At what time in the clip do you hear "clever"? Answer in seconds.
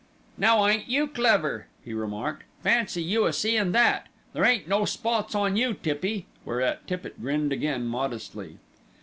1.05-1.67